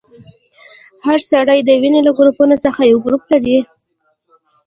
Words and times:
هر 1.05 1.19
سړی 1.31 1.59
د 1.63 1.69
وینې 1.81 2.01
له 2.07 2.11
ګروپونو 2.17 2.55
څخه 2.65 2.81
یو 2.91 2.97
ګروپ 3.05 3.23
لري. 3.31 3.57